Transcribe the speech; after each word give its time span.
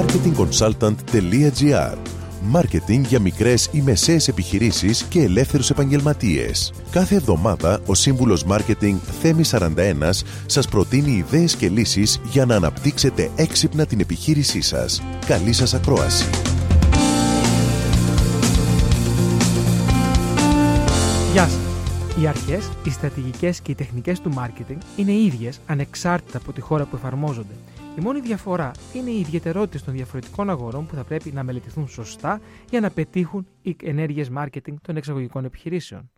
marketingconsultant.gr 0.00 1.96
Μάρκετινγκ 2.42 3.04
για 3.04 3.20
μικρές 3.20 3.68
ή 3.72 3.80
μεσαίες 3.80 4.28
επιχειρήσεις 4.28 5.02
και 5.02 5.22
ελεύθερους 5.22 5.70
επαγγελματίες. 5.70 6.72
Κάθε 6.90 7.14
εβδομάδα 7.14 7.80
ο 7.86 7.94
σύμβουλος 7.94 8.44
Μάρκετινγκ 8.44 8.98
Θέμη 9.20 9.42
41 9.50 10.24
σας 10.46 10.68
προτείνει 10.68 11.10
ιδέες 11.10 11.56
και 11.56 11.68
λύσεις 11.68 12.20
για 12.24 12.46
να 12.46 12.54
αναπτύξετε 12.56 13.30
έξυπνα 13.36 13.86
την 13.86 14.00
επιχείρησή 14.00 14.60
σας. 14.60 15.02
Καλή 15.26 15.52
σας 15.52 15.74
ακρόαση. 15.74 16.24
Γεια 21.32 21.48
σας. 21.48 21.58
Οι 22.22 22.26
αρχές, 22.26 22.68
οι 22.84 22.90
στρατηγικές 22.90 23.60
και 23.60 23.70
οι 23.70 23.74
τεχνικές 23.74 24.20
του 24.20 24.32
μάρκετινγκ 24.32 24.80
είναι 24.96 25.12
ίδιες 25.12 25.60
ανεξάρτητα 25.66 26.38
από 26.38 26.52
τη 26.52 26.60
χώρα 26.60 26.84
που 26.84 26.96
εφαρμόζονται. 26.96 27.54
Η 28.00 28.02
μόνη 28.02 28.20
διαφορά 28.20 28.70
είναι 28.94 29.10
οι 29.10 29.18
ιδιαιτερότητε 29.18 29.84
των 29.84 29.94
διαφορετικών 29.94 30.50
αγορών 30.50 30.86
που 30.86 30.94
θα 30.94 31.04
πρέπει 31.04 31.32
να 31.32 31.42
μελετηθούν 31.42 31.88
σωστά 31.88 32.40
για 32.70 32.80
να 32.80 32.90
πετύχουν 32.90 33.46
οι 33.62 33.76
ενέργειες 33.82 34.30
marketing 34.36 34.74
των 34.82 34.96
εξαγωγικών 34.96 35.44
επιχειρήσεων. 35.44 36.10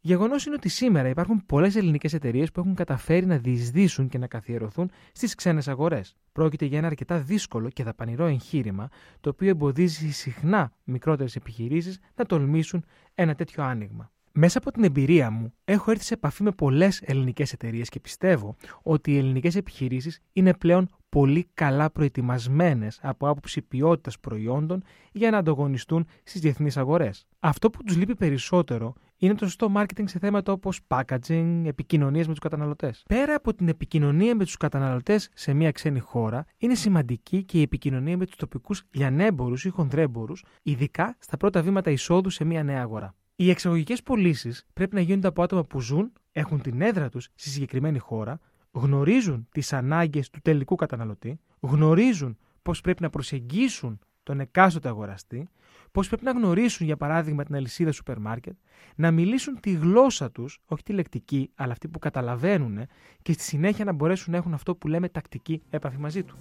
Γεγονός 0.00 0.46
είναι 0.46 0.54
ότι 0.54 0.68
σήμερα 0.68 1.08
υπάρχουν 1.08 1.46
πολλές 1.46 1.76
ελληνικές 1.76 2.12
εταιρείες 2.12 2.52
που 2.52 2.60
έχουν 2.60 2.74
καταφέρει 2.74 3.26
να 3.26 3.36
διεισδύσουν 3.36 4.08
και 4.08 4.18
να 4.18 4.26
καθιερωθούν 4.26 4.90
στις 5.12 5.34
ξένες 5.34 5.68
αγορές. 5.68 6.16
Πρόκειται 6.32 6.64
για 6.64 6.78
ένα 6.78 6.86
αρκετά 6.86 7.18
δύσκολο 7.18 7.68
και 7.68 7.82
δαπανηρό 7.82 8.24
εγχείρημα, 8.24 8.88
το 9.20 9.30
οποίο 9.30 9.48
εμποδίζει 9.48 10.10
συχνά 10.10 10.72
μικρότερες 10.84 11.36
επιχειρήσεις 11.36 11.98
να 12.14 12.26
τολμήσουν 12.26 12.84
ένα 13.14 13.34
τέτοιο 13.34 13.62
άνοιγμα. 13.62 14.10
Μέσα 14.38 14.58
από 14.58 14.72
την 14.72 14.84
εμπειρία 14.84 15.30
μου, 15.30 15.52
έχω 15.64 15.90
έρθει 15.90 16.04
σε 16.04 16.14
επαφή 16.14 16.42
με 16.42 16.50
πολλές 16.50 17.00
ελληνικές 17.04 17.52
εταιρείες 17.52 17.88
και 17.88 18.00
πιστεύω 18.00 18.56
ότι 18.82 19.12
οι 19.12 19.18
ελληνικές 19.18 19.56
επιχειρήσεις 19.56 20.20
είναι 20.32 20.54
πλέον 20.54 20.88
πολύ 21.08 21.48
καλά 21.54 21.90
προετοιμασμένες 21.90 22.98
από 23.02 23.28
άποψη 23.28 23.62
ποιότητας 23.62 24.18
προϊόντων 24.18 24.82
για 25.12 25.30
να 25.30 25.38
ανταγωνιστούν 25.38 26.06
στις 26.22 26.40
διεθνείς 26.40 26.76
αγορές. 26.76 27.26
Αυτό 27.40 27.70
που 27.70 27.82
τους 27.82 27.96
λείπει 27.96 28.14
περισσότερο 28.14 28.92
είναι 29.16 29.34
το 29.34 29.44
σωστό 29.44 29.72
marketing 29.76 30.04
σε 30.04 30.18
θέματα 30.18 30.52
όπως 30.52 30.80
packaging, 30.88 31.62
επικοινωνίες 31.64 32.26
με 32.26 32.32
τους 32.32 32.42
καταναλωτές. 32.42 33.04
Πέρα 33.08 33.34
από 33.34 33.54
την 33.54 33.68
επικοινωνία 33.68 34.34
με 34.34 34.44
τους 34.44 34.56
καταναλωτές 34.56 35.28
σε 35.34 35.52
μια 35.52 35.70
ξένη 35.70 35.98
χώρα, 35.98 36.44
είναι 36.58 36.74
σημαντική 36.74 37.44
και 37.44 37.58
η 37.58 37.62
επικοινωνία 37.62 38.16
με 38.16 38.26
τους 38.26 38.36
τοπικούς 38.36 38.82
λιανέμπορους 38.90 39.64
ή 39.64 39.68
χονδρέμπορους, 39.68 40.44
ειδικά 40.62 41.16
στα 41.18 41.36
πρώτα 41.36 41.62
βήματα 41.62 41.90
εισόδου 41.90 42.30
σε 42.30 42.44
μια 42.44 42.62
νέα 42.62 42.80
αγορά. 42.80 43.14
Οι 43.38 43.50
εξαγωγικές 43.50 44.02
πωλήσεις 44.02 44.66
πρέπει 44.72 44.94
να 44.94 45.00
γίνονται 45.00 45.26
από 45.26 45.42
άτομα 45.42 45.64
που 45.64 45.80
ζουν, 45.80 46.12
έχουν 46.32 46.60
την 46.62 46.80
έδρα 46.80 47.08
τους 47.08 47.28
στη 47.34 47.48
συγκεκριμένη 47.48 47.98
χώρα, 47.98 48.40
γνωρίζουν 48.70 49.48
τις 49.52 49.72
ανάγκες 49.72 50.30
του 50.30 50.40
τελικού 50.42 50.74
καταναλωτή, 50.74 51.40
γνωρίζουν 51.60 52.38
πώς 52.62 52.80
πρέπει 52.80 53.02
να 53.02 53.10
προσεγγίσουν 53.10 53.98
τον 54.22 54.40
εκάστοτε 54.40 54.88
αγοραστή, 54.88 55.48
πώς 55.92 56.08
πρέπει 56.08 56.24
να 56.24 56.30
γνωρίσουν, 56.30 56.86
για 56.86 56.96
παράδειγμα, 56.96 57.44
την 57.44 57.54
αλυσίδα 57.54 57.92
σούπερ 57.92 58.18
μάρκετ, 58.18 58.54
να 58.96 59.10
μιλήσουν 59.10 59.60
τη 59.60 59.72
γλώσσα 59.72 60.30
τους, 60.30 60.60
όχι 60.66 60.82
τη 60.82 60.92
λεκτική, 60.92 61.50
αλλά 61.54 61.72
αυτή 61.72 61.88
που 61.88 61.98
καταλαβαίνουν 61.98 62.78
και 63.22 63.32
στη 63.32 63.42
συνέχεια 63.42 63.84
να 63.84 63.92
μπορέσουν 63.92 64.32
να 64.32 64.38
έχουν 64.38 64.54
αυτό 64.54 64.74
που 64.74 64.88
λέμε 64.88 65.08
τακτική 65.08 65.62
έπαφη 65.70 65.98
μαζί 65.98 66.22
του. 66.22 66.36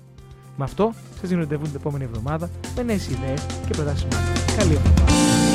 Με 0.58 0.64
αυτό, 0.64 0.94
σας 1.20 1.30
δίνω 1.30 1.42
ραντεβού 1.42 1.64
την 1.64 1.76
επόμενη 1.76 2.04
εβδομάδα 2.04 2.50
με 2.76 2.84
νέες 2.84 3.10
ιδέες 3.10 3.46
και 3.46 3.74
προτάσεις 3.74 4.08
Καλή 4.58 4.74
εβδομάδα. 4.74 5.55